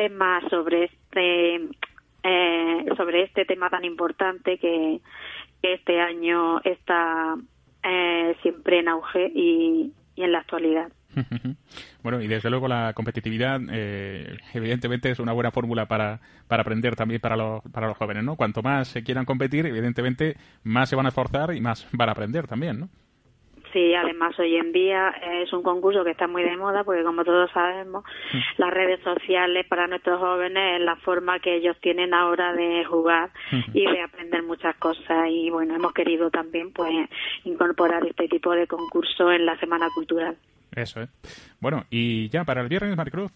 temas 0.00 0.42
sobre 0.48 0.84
este 0.84 1.56
eh, 2.22 2.84
sobre 2.96 3.24
este 3.24 3.44
tema 3.44 3.68
tan 3.68 3.84
importante 3.84 4.58
que, 4.58 5.00
este 5.62 6.00
año 6.00 6.58
está 6.62 7.36
eh, 7.82 8.34
siempre 8.40 8.78
en 8.78 8.88
auge 8.88 9.30
y, 9.34 9.92
en 10.16 10.32
la 10.32 10.38
actualidad. 10.38 10.90
Bueno, 12.02 12.22
y 12.22 12.28
desde 12.28 12.48
luego 12.48 12.66
la 12.66 12.94
competitividad, 12.94 13.60
eh, 13.70 14.38
evidentemente, 14.54 15.10
es 15.10 15.18
una 15.18 15.34
buena 15.34 15.50
fórmula 15.50 15.84
para, 15.86 16.18
para 16.48 16.62
aprender 16.62 16.96
también 16.96 17.20
para 17.20 17.36
los, 17.36 17.62
para 17.70 17.88
los 17.88 17.98
jóvenes, 17.98 18.24
¿no? 18.24 18.36
Cuanto 18.36 18.62
más 18.62 18.88
se 18.88 19.02
quieran 19.02 19.26
competir, 19.26 19.66
evidentemente, 19.66 20.38
más 20.62 20.88
se 20.88 20.96
van 20.96 21.04
a 21.04 21.10
esforzar 21.10 21.54
y 21.54 21.60
más 21.60 21.86
van 21.92 22.08
a 22.08 22.12
aprender 22.12 22.46
también, 22.46 22.80
¿no? 22.80 22.88
Sí, 23.72 23.94
además 23.94 24.36
hoy 24.38 24.56
en 24.56 24.72
día 24.72 25.10
es 25.42 25.52
un 25.52 25.62
concurso 25.62 26.02
que 26.02 26.10
está 26.10 26.26
muy 26.26 26.42
de 26.42 26.56
moda 26.56 26.82
porque 26.82 27.04
como 27.04 27.24
todos 27.24 27.50
sabemos, 27.52 28.04
mm. 28.32 28.38
las 28.58 28.70
redes 28.70 29.00
sociales 29.02 29.66
para 29.68 29.86
nuestros 29.86 30.18
jóvenes 30.18 30.80
es 30.80 30.84
la 30.84 30.96
forma 30.96 31.38
que 31.38 31.56
ellos 31.56 31.76
tienen 31.80 32.12
ahora 32.12 32.52
de 32.52 32.84
jugar 32.84 33.30
y 33.72 33.84
de 33.84 34.02
aprender 34.02 34.42
muchas 34.42 34.76
cosas 34.76 35.28
y 35.28 35.50
bueno, 35.50 35.76
hemos 35.76 35.92
querido 35.92 36.30
también 36.30 36.72
pues 36.72 36.92
incorporar 37.44 38.04
este 38.06 38.28
tipo 38.28 38.52
de 38.52 38.66
concurso 38.66 39.30
en 39.30 39.46
la 39.46 39.56
Semana 39.58 39.88
Cultural. 39.94 40.36
Eso 40.74 41.02
es. 41.02 41.08
Bueno, 41.60 41.84
y 41.90 42.28
ya 42.28 42.44
para 42.44 42.60
el 42.60 42.68
viernes, 42.68 42.96
Maricruz. 42.96 43.32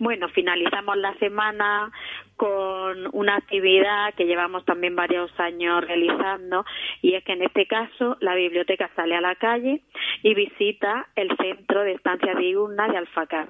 Bueno, 0.00 0.30
finalizamos 0.30 0.96
la 0.96 1.14
semana 1.18 1.92
con 2.36 3.06
una 3.12 3.36
actividad 3.36 4.14
que 4.14 4.24
llevamos 4.24 4.64
también 4.64 4.96
varios 4.96 5.30
años 5.38 5.84
realizando 5.86 6.64
y 7.02 7.16
es 7.16 7.22
que 7.22 7.32
en 7.34 7.42
este 7.42 7.66
caso 7.66 8.16
la 8.20 8.34
biblioteca 8.34 8.88
sale 8.96 9.14
a 9.14 9.20
la 9.20 9.34
calle 9.34 9.82
y 10.22 10.32
visita 10.32 11.06
el 11.16 11.28
centro 11.36 11.82
de 11.82 11.92
estancia 11.92 12.34
diurna 12.34 12.88
de 12.88 12.96
Alfacar. 12.96 13.48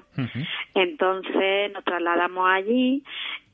Entonces 0.74 1.72
nos 1.72 1.84
trasladamos 1.84 2.44
allí 2.50 3.04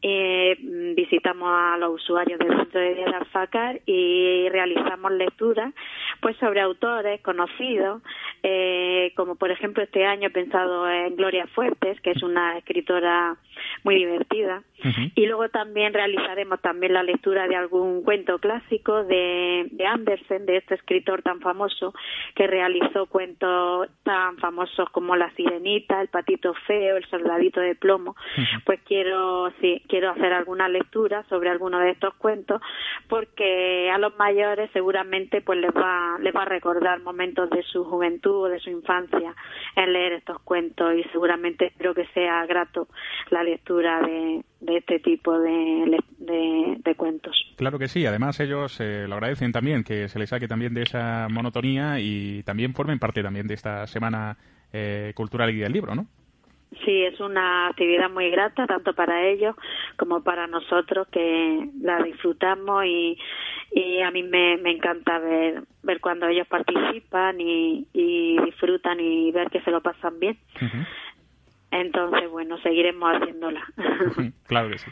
eh, 0.08 0.56
visitamos 0.94 1.48
a 1.50 1.76
los 1.78 1.94
usuarios 1.94 2.38
del 2.38 2.56
centro 2.56 2.80
de 2.80 2.94
día 2.94 3.06
de 3.06 3.16
Alfacar 3.16 3.80
y 3.86 4.48
realizamos 4.50 5.10
lecturas 5.12 5.74
pues 6.20 6.36
sobre 6.38 6.60
autores 6.60 7.20
conocidos 7.22 8.02
eh, 8.42 9.12
como 9.16 9.36
por 9.36 9.50
ejemplo 9.50 9.82
este 9.82 10.04
año 10.04 10.28
he 10.28 10.30
pensado 10.30 10.88
en 10.88 11.16
Gloria 11.16 11.46
Fuertes 11.48 12.00
que 12.00 12.12
es 12.12 12.22
una 12.22 12.58
escritora 12.58 13.36
muy 13.84 13.96
divertida. 13.96 14.62
Y 15.14 15.26
luego 15.26 15.48
también 15.48 15.94
realizaremos 15.94 16.60
también 16.60 16.92
la 16.92 17.02
lectura 17.02 17.48
de 17.48 17.56
algún 17.56 18.02
cuento 18.02 18.38
clásico 18.38 19.04
de, 19.04 19.66
de 19.70 19.86
Andersen 19.86 20.44
de 20.44 20.58
este 20.58 20.74
escritor 20.74 21.22
tan 21.22 21.40
famoso 21.40 21.94
que 22.34 22.46
realizó 22.46 23.06
cuentos 23.06 23.88
tan 24.02 24.36
famosos 24.36 24.88
como 24.90 25.16
La 25.16 25.30
Sirenita 25.34 26.00
El 26.00 26.08
Patito 26.08 26.52
Feo 26.66 26.96
El 26.96 27.06
Soldadito 27.06 27.60
de 27.60 27.74
Plomo. 27.74 28.16
Pues 28.64 28.80
quiero 28.82 29.50
sí 29.60 29.82
quiero 29.88 30.10
hacer 30.10 30.32
alguna 30.32 30.68
lectura 30.68 31.24
sobre 31.28 31.48
alguno 31.48 31.78
de 31.78 31.90
estos 31.90 32.14
cuentos 32.14 32.60
porque 33.08 33.90
a 33.90 33.98
los 33.98 34.16
mayores 34.18 34.70
seguramente 34.72 35.40
pues 35.40 35.58
les 35.58 35.70
va 35.70 36.05
les 36.20 36.34
va 36.34 36.42
a 36.42 36.46
recordar 36.46 37.00
momentos 37.00 37.50
de 37.50 37.62
su 37.62 37.84
juventud 37.84 38.44
o 38.44 38.48
de 38.48 38.60
su 38.60 38.70
infancia 38.70 39.34
en 39.74 39.92
leer 39.92 40.14
estos 40.14 40.40
cuentos 40.40 40.94
y 40.94 41.02
seguramente 41.10 41.66
espero 41.66 41.94
que 41.94 42.06
sea 42.14 42.44
grato 42.46 42.88
la 43.30 43.42
lectura 43.42 44.00
de, 44.02 44.44
de 44.60 44.76
este 44.78 44.98
tipo 45.00 45.38
de, 45.38 45.98
de, 46.18 46.94
cuentos. 46.96 47.36
Claro 47.56 47.78
que 47.78 47.88
sí, 47.88 48.06
además 48.06 48.40
ellos 48.40 48.80
eh, 48.80 49.06
lo 49.06 49.14
agradecen 49.14 49.52
también 49.52 49.84
que 49.84 50.08
se 50.08 50.18
les 50.18 50.30
saque 50.30 50.48
también 50.48 50.72
de 50.72 50.82
esa 50.82 51.28
monotonía 51.28 52.00
y 52.00 52.42
también 52.44 52.74
formen 52.74 52.98
parte 52.98 53.22
también 53.22 53.46
de 53.46 53.54
esta 53.54 53.86
semana 53.86 54.36
eh, 54.72 55.12
cultural 55.14 55.50
y 55.50 55.58
del 55.58 55.72
libro, 55.72 55.94
¿no? 55.94 56.06
Sí, 56.84 57.02
es 57.04 57.18
una 57.20 57.68
actividad 57.68 58.10
muy 58.10 58.30
grata 58.30 58.66
tanto 58.66 58.92
para 58.92 59.26
ellos 59.26 59.54
como 59.96 60.22
para 60.22 60.46
nosotros 60.46 61.06
que 61.08 61.70
la 61.80 62.02
disfrutamos 62.02 62.84
y, 62.84 63.16
y 63.72 64.02
a 64.02 64.10
mí 64.10 64.22
me, 64.22 64.54
encanta 64.70 65.18
ver 65.18 65.62
ver 65.86 66.00
cuando 66.00 66.26
ellos 66.26 66.46
participan 66.48 67.40
y, 67.40 67.86
y 67.92 68.38
disfrutan 68.44 69.00
y 69.00 69.30
ver 69.32 69.48
que 69.50 69.62
se 69.62 69.70
lo 69.70 69.80
pasan 69.80 70.18
bien. 70.18 70.36
Entonces, 71.70 72.30
bueno, 72.30 72.58
seguiremos 72.58 73.10
haciéndola. 73.14 73.64
claro 74.46 74.70
que 74.70 74.78
sí. 74.78 74.90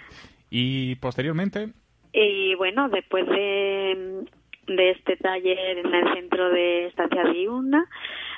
¿Y 0.51 0.95
posteriormente? 0.97 1.69
Y 2.13 2.55
bueno, 2.55 2.89
después 2.89 3.27
de, 3.27 4.25
de 4.69 4.91
este 4.91 5.17
taller 5.17 5.79
en 5.79 5.95
el 5.95 6.15
centro 6.15 6.49
de 6.51 6.87
Estancia 6.87 7.25
Diurna, 7.25 7.87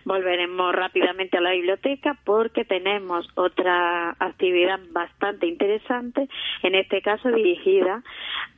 volveremos 0.04 0.74
rápidamente 0.74 1.36
a 1.36 1.40
la 1.40 1.50
biblioteca 1.50 2.18
porque 2.24 2.64
tenemos 2.64 3.28
otra 3.34 4.10
actividad 4.18 4.80
bastante 4.92 5.46
interesante, 5.46 6.28
en 6.62 6.74
este 6.74 7.02
caso 7.02 7.30
dirigida 7.30 8.02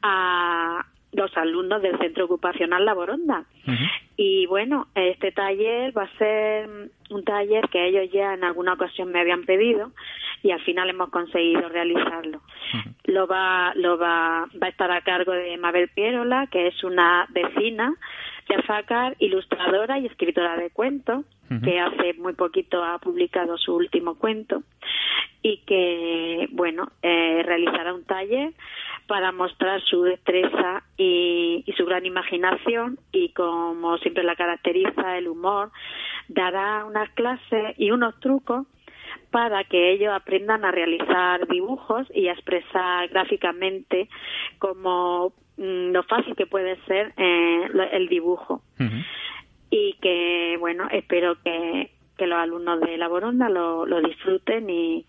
a 0.02 0.86
los 1.12 1.34
alumnos 1.36 1.82
del 1.82 1.98
Centro 1.98 2.26
Ocupacional 2.26 2.84
Laboronda. 2.84 3.44
Y 4.16 4.46
bueno, 4.46 4.88
este 4.94 5.32
taller 5.32 5.96
va 5.96 6.04
a 6.04 6.18
ser 6.18 6.68
un 7.10 7.24
taller 7.24 7.68
que 7.68 7.86
ellos 7.86 8.10
ya 8.12 8.34
en 8.34 8.44
alguna 8.44 8.74
ocasión 8.74 9.10
me 9.10 9.20
habían 9.20 9.44
pedido 9.44 9.92
y 10.42 10.50
al 10.50 10.60
final 10.60 10.90
hemos 10.90 11.10
conseguido 11.10 11.68
realizarlo. 11.68 12.40
Lo 13.04 13.26
va 13.26 13.72
lo 13.74 13.98
va 13.98 14.46
va 14.60 14.66
a 14.66 14.70
estar 14.70 14.90
a 14.90 15.00
cargo 15.02 15.32
de 15.32 15.56
Mabel 15.56 15.88
Pierola, 15.88 16.46
que 16.48 16.68
es 16.68 16.84
una 16.84 17.26
vecina 17.30 17.94
de 18.48 18.54
Afacar, 18.56 19.14
ilustradora 19.18 19.98
y 19.98 20.06
escritora 20.06 20.56
de 20.56 20.70
cuentos, 20.70 21.24
que 21.64 21.80
hace 21.80 22.14
muy 22.14 22.34
poquito 22.34 22.82
ha 22.84 22.98
publicado 22.98 23.56
su 23.56 23.74
último 23.74 24.16
cuento 24.16 24.62
y 25.42 25.58
que 25.58 26.48
bueno, 26.52 26.90
eh, 27.02 27.42
realizará 27.44 27.94
un 27.94 28.04
taller 28.04 28.52
para 29.08 29.32
mostrar 29.32 29.82
su 29.82 30.02
destreza 30.02 30.84
y, 30.98 31.64
su 31.76 31.86
gran 31.86 32.04
imaginación 32.04 32.98
y 33.10 33.30
como 33.30 33.96
siempre 33.98 34.22
la 34.22 34.36
caracteriza 34.36 35.16
el 35.16 35.28
humor, 35.28 35.72
dará 36.28 36.84
unas 36.84 37.08
clases 37.10 37.74
y 37.78 37.90
unos 37.90 38.20
trucos 38.20 38.66
para 39.30 39.64
que 39.64 39.92
ellos 39.92 40.12
aprendan 40.14 40.64
a 40.64 40.70
realizar 40.70 41.48
dibujos 41.48 42.06
y 42.14 42.28
a 42.28 42.32
expresar 42.32 43.08
gráficamente 43.08 44.08
como 44.58 45.32
mm, 45.56 45.90
lo 45.90 46.02
fácil 46.02 46.36
que 46.36 46.46
puede 46.46 46.76
ser 46.84 47.14
eh, 47.16 47.68
el 47.92 48.08
dibujo. 48.08 48.62
Y 49.70 49.94
que, 50.00 50.56
bueno, 50.60 50.86
espero 50.90 51.36
que, 51.42 51.90
que 52.16 52.26
los 52.26 52.38
alumnos 52.38 52.80
de 52.80 52.96
la 52.98 53.08
Boronda 53.08 53.48
lo, 53.48 53.86
lo 53.86 54.00
disfruten 54.00 54.68
y, 54.68 55.06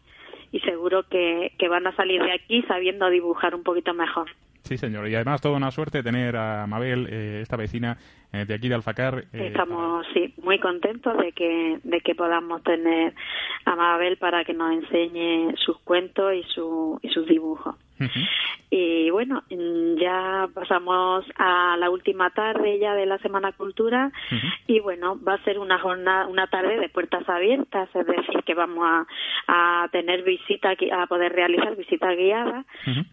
y 0.52 0.60
seguro 0.62 1.04
que, 1.04 1.54
que 1.58 1.68
van 1.68 1.88
a 1.88 1.96
salir 1.96 2.22
de 2.22 2.34
aquí 2.34 2.64
sabiendo 2.64 3.10
dibujar 3.10 3.56
un 3.56 3.64
poquito 3.64 3.94
mejor. 3.94 4.30
Sí, 4.64 4.78
señor. 4.78 5.08
Y 5.08 5.16
además, 5.16 5.42
toda 5.42 5.58
una 5.58 5.72
suerte 5.72 6.04
tener 6.04 6.36
a 6.36 6.68
Mabel, 6.68 7.08
eh, 7.10 7.40
esta 7.42 7.56
vecina 7.56 7.98
eh, 8.32 8.46
de 8.46 8.54
aquí 8.54 8.70
de 8.70 8.76
Alfacar. 8.76 9.26
Eh, 9.34 9.48
Estamos, 9.48 10.06
sí, 10.14 10.34
muy 10.44 10.60
contentos 10.60 11.18
de 11.18 11.32
que, 11.32 11.80
de 11.84 12.02
que 12.02 12.14
podamos 12.14 12.62
tener 12.64 13.14
a 13.66 13.76
Mabel 13.76 14.18
para 14.18 14.44
que 14.44 14.54
nos 14.54 14.72
enseñe 14.72 15.56
sus 15.58 15.80
cuentos 15.80 16.34
y, 16.36 16.44
su, 16.54 17.00
y 17.02 17.10
sus 17.10 17.26
dibujos. 17.28 17.76
Y 18.72 19.10
bueno, 19.10 19.44
ya 20.00 20.48
pasamos 20.54 21.26
a 21.38 21.76
la 21.78 21.90
última 21.90 22.30
tarde 22.30 22.78
ya 22.80 22.94
de 22.94 23.08
la 23.08 23.18
Semana 23.18 23.52
Cultura. 23.52 24.12
Y 24.68 24.80
bueno, 24.80 25.20
va 25.22 25.34
a 25.34 25.44
ser 25.44 25.58
una 25.58 25.80
jornada, 25.80 26.28
una 26.28 26.48
tarde 26.48 26.80
de 26.80 26.90
puertas 26.90 27.28
abiertas, 27.28 27.90
es 27.96 28.06
decir, 28.06 28.44
que 28.46 28.54
vamos 28.54 28.86
a, 28.86 29.08
a 29.48 29.88
tener 29.90 30.24
visita, 30.24 30.74
a 30.94 31.08
poder 31.08 31.34
realizar 31.34 31.76
visitas 31.76 32.16
guiadas 32.16 32.66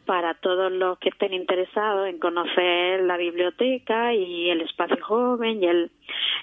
para 0.05 0.35
todos 0.35 0.71
los 0.71 0.99
que 0.99 1.09
estén 1.09 1.33
interesados 1.33 2.09
en 2.09 2.19
conocer 2.19 3.02
la 3.02 3.16
biblioteca 3.16 4.12
y 4.14 4.50
el 4.50 4.61
espacio 4.61 4.99
joven 5.02 5.62
y 5.62 5.66
el, 5.66 5.90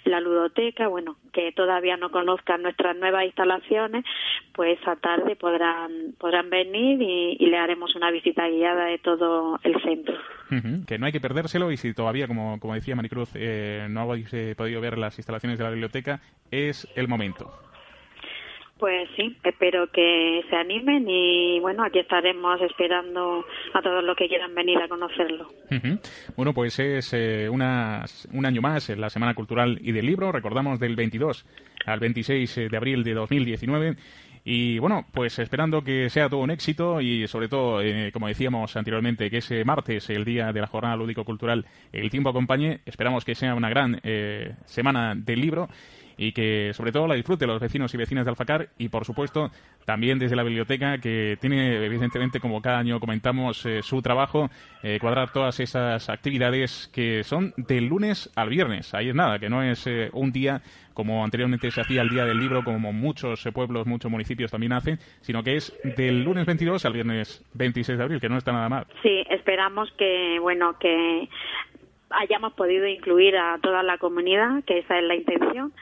la 0.05 0.19
ludoteca, 0.19 0.88
bueno, 0.88 1.17
que 1.31 1.51
todavía 1.51 1.98
no 1.98 2.12
conozcan 2.12 2.62
nuestras 2.62 2.95
nuevas 2.98 3.25
instalaciones, 3.25 4.05
pues 4.53 4.79
esa 4.79 4.95
tarde 4.95 5.36
podrán, 5.36 6.13
podrán 6.19 6.50
venir 6.50 7.01
y, 7.01 7.45
le 7.45 7.57
haremos 7.57 7.95
una 7.95 8.10
visita 8.10 8.48
guiada 8.48 8.86
de 8.86 8.98
todo 8.98 9.60
el 9.63 9.81
centro. 9.81 10.15
Que 10.88 11.00
no 11.00 11.07
hay 11.07 11.12
que 11.12 11.19
perdérselo 11.19 11.72
y 11.72 11.77
si 11.77 11.93
todavía, 11.93 12.27
como, 12.27 12.60
como 12.60 12.75
decía 12.75 12.95
Maricruz, 12.95 13.31
eh, 13.36 13.88
no 13.89 14.01
habéis 14.01 14.31
eh, 14.33 14.53
podido 14.55 14.81
ver 14.81 14.98
las 14.98 15.17
instalaciones 15.17 15.57
de 15.57 15.63
la 15.63 15.72
biblioteca, 15.72 16.22
es 16.51 16.88
el 16.95 17.07
momento. 17.07 17.51
Pues 18.83 19.07
sí, 19.15 19.33
espero 19.45 19.87
que 19.87 20.41
se 20.49 20.57
animen 20.57 21.05
y 21.07 21.57
bueno, 21.61 21.85
aquí 21.85 21.99
estaremos 21.99 22.59
esperando 22.59 23.45
a 23.73 23.81
todos 23.81 24.03
los 24.03 24.13
que 24.17 24.27
quieran 24.27 24.53
venir 24.53 24.77
a 24.77 24.89
conocerlo. 24.89 25.47
Bueno, 26.35 26.53
pues 26.53 26.77
es 26.79 27.13
eh, 27.13 27.47
una, 27.49 28.03
un 28.33 28.45
año 28.45 28.61
más 28.61 28.89
en 28.89 28.99
la 28.99 29.09
Semana 29.09 29.35
Cultural 29.35 29.79
y 29.81 29.93
del 29.93 30.05
Libro, 30.05 30.33
recordamos 30.33 30.81
del 30.81 30.97
22 30.97 31.45
al 31.85 32.01
26 32.01 32.69
de 32.69 32.75
abril 32.75 33.05
de 33.05 33.13
2019. 33.13 33.95
Y 34.43 34.79
bueno, 34.79 35.05
pues 35.13 35.39
esperando 35.39 35.81
que 35.81 36.09
sea 36.09 36.27
todo 36.27 36.41
un 36.41 36.51
éxito 36.51 36.99
y 36.99 37.25
sobre 37.29 37.47
todo, 37.47 37.81
eh, 37.81 38.11
como 38.11 38.27
decíamos 38.27 38.75
anteriormente, 38.75 39.29
que 39.29 39.37
ese 39.37 39.63
martes, 39.63 40.09
el 40.09 40.25
día 40.25 40.51
de 40.51 40.59
la 40.59 40.67
jornada 40.67 40.97
lúdico-cultural, 40.97 41.65
el 41.93 42.09
tiempo 42.09 42.31
acompañe. 42.31 42.81
Esperamos 42.85 43.23
que 43.23 43.33
sea 43.33 43.55
una 43.55 43.69
gran 43.69 44.01
eh, 44.03 44.55
semana 44.65 45.15
del 45.15 45.39
libro 45.39 45.69
y 46.17 46.32
que 46.32 46.72
sobre 46.74 46.91
todo 46.91 47.08
la 47.08 47.15
disfrute 47.15 47.48
los 47.48 47.60
vecinos 47.60 47.93
y 47.93 47.98
vecinas 47.98 48.25
de 48.25 48.32
Alfacar 48.32 48.70
y 48.77 48.89
por 48.89 49.05
supuesto 49.05 49.51
también 49.86 50.20
desde 50.20 50.36
la 50.36 50.43
biblioteca 50.43 50.98
que 51.00 51.38
tiene 51.39 51.86
evidentemente 51.86 52.39
como 52.39 52.62
cada 52.62 52.79
año 52.79 53.00
comentamos 53.00 53.65
eh, 53.65 53.82
su 53.82 54.01
trabajo 54.01 54.50
eh, 54.82 54.98
cuadrar 55.00 55.32
todas 55.32 55.60
esas 55.60 56.10
actividades 56.10 56.89
que 56.93 57.24
son 57.24 57.53
del 57.58 57.88
lunes 57.88 58.32
al 58.36 58.50
viernes. 58.50 58.93
Ahí 58.93 59.10
es 59.10 59.15
nada 59.15 59.39
que 59.39 59.50
no 59.50 59.63
es 59.63 59.86
eh, 59.88 60.10
un 60.13 60.32
día 60.32 60.62
como 60.93 61.24
anteriormente 61.24 61.72
se 61.72 61.82
hacía 61.82 62.01
el 62.01 62.10
día 62.10 62.24
del 62.25 62.39
libro 62.39 62.63
como 62.63 62.93
muchos 62.93 63.48
pueblos 63.51 63.88
muchos 63.88 64.12
municipios 64.12 64.51
también 64.51 64.74
hacen 64.74 65.00
sino 65.22 65.43
que 65.43 65.55
es 65.55 65.75
del 65.98 66.24
lunes 66.24 66.46
22 66.46 66.86
al 66.86 66.93
viernes 66.93 67.43
26 67.55 67.98
de 67.98 68.03
abril 68.03 68.22
que 68.22 68.29
no 68.29 68.38
está 68.38 68.51
nada 68.51 68.70
mal. 68.70 68.86
Sí 69.01 69.24
esperamos 69.29 69.91
que 69.98 70.38
bueno 70.39 70.77
que 70.79 71.27
hayamos 72.20 72.53
podido 72.53 72.88
incluir 72.88 73.38
a 73.38 73.58
toda 73.60 73.84
la 73.84 73.98
comunidad, 73.98 74.63
que 74.65 74.79
esa 74.79 74.98
es 74.98 75.03
la 75.03 75.15
intención, 75.15 75.74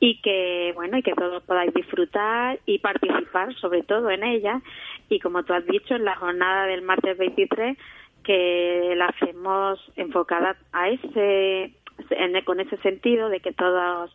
y 0.00 0.20
que 0.20 0.72
bueno 0.74 0.98
y 0.98 1.02
que 1.02 1.14
todos 1.14 1.42
podáis 1.44 1.72
disfrutar 1.74 2.58
y 2.66 2.78
participar 2.78 3.54
sobre 3.56 3.82
todo 3.82 4.10
en 4.10 4.24
ella. 4.24 4.60
Y 5.08 5.20
como 5.20 5.42
tú 5.44 5.52
has 5.52 5.66
dicho 5.66 5.94
en 5.94 6.04
la 6.04 6.16
jornada 6.16 6.66
del 6.66 6.82
martes 6.82 7.16
23 7.16 7.76
que 8.24 8.94
la 8.96 9.06
hacemos 9.06 9.80
enfocada 9.96 10.56
a 10.72 10.90
ese 10.90 11.72
en, 12.10 12.44
con 12.44 12.60
ese 12.60 12.76
sentido 12.78 13.28
de 13.28 13.40
que 13.40 13.52
todas 13.52 14.10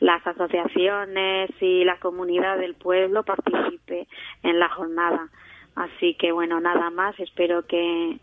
las 0.00 0.26
asociaciones 0.26 1.50
y 1.60 1.84
la 1.84 1.98
comunidad 1.98 2.58
del 2.58 2.74
pueblo 2.74 3.22
participe 3.22 4.06
en 4.42 4.58
la 4.58 4.68
jornada. 4.68 5.28
Así 5.74 6.14
que 6.14 6.32
bueno, 6.32 6.60
nada 6.60 6.90
más, 6.90 7.18
espero 7.18 7.66
que, 7.66 8.18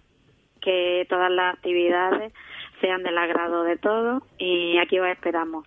que 0.62 1.06
todas 1.10 1.32
las 1.32 1.56
actividades 1.56 2.34
sean 2.82 3.04
del 3.04 3.18
agrado 3.18 3.63
de 3.63 3.78
todo 3.78 4.24
y 4.38 4.78
aquí 4.78 5.00
os 5.00 5.08
esperamos. 5.08 5.65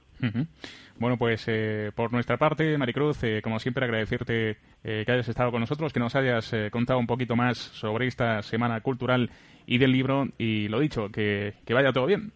Bueno, 0.98 1.16
pues 1.16 1.44
eh, 1.48 1.90
por 1.94 2.12
nuestra 2.12 2.36
parte, 2.36 2.78
Maricruz, 2.78 3.22
eh, 3.24 3.40
como 3.42 3.58
siempre, 3.58 3.84
agradecerte 3.84 4.58
eh, 4.84 5.02
que 5.04 5.12
hayas 5.12 5.28
estado 5.28 5.50
con 5.50 5.60
nosotros, 5.60 5.92
que 5.92 6.00
nos 6.00 6.14
hayas 6.14 6.54
contado 6.70 6.98
un 6.98 7.06
poquito 7.06 7.34
más 7.34 7.58
sobre 7.58 8.06
esta 8.06 8.42
semana 8.42 8.80
cultural 8.80 9.30
y 9.66 9.78
del 9.78 9.92
libro 9.92 10.26
y 10.38 10.68
lo 10.68 10.80
dicho, 10.80 11.08
que, 11.10 11.54
que 11.66 11.74
vaya 11.74 11.92
todo 11.92 12.06
bien. 12.06 12.32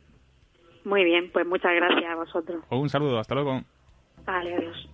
Muy 0.85 1.05
bien, 1.05 1.31
pues 1.33 1.47
muchas 1.47 1.75
gracias 1.75 2.11
a 2.11 2.17
vosotros. 2.17 2.65
Un 2.71 2.89
saludo, 2.89 3.19
hasta 3.19 3.35
luego. 3.35 3.63
Vale, 4.25 4.55
adiós. 4.55 4.89